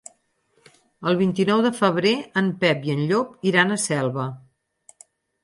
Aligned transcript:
El 1.11 1.19
vint-i-nou 1.19 1.61
de 1.65 1.71
febrer 1.81 2.13
en 2.43 2.49
Pep 2.65 2.89
i 2.89 2.95
en 2.95 3.05
Llop 3.13 3.37
iran 3.53 3.71
a 3.71 3.79
Selva. 3.87 4.27